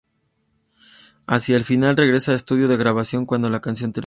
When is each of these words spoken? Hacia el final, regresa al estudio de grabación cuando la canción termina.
Hacia 1.27 1.55
el 1.57 1.63
final, 1.63 1.95
regresa 1.95 2.31
al 2.31 2.35
estudio 2.37 2.67
de 2.67 2.75
grabación 2.75 3.23
cuando 3.27 3.51
la 3.51 3.59
canción 3.61 3.91
termina. 3.93 3.99